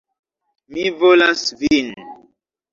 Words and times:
Mi 0.77 0.87
volas 1.03 1.45
vin. 1.61 1.95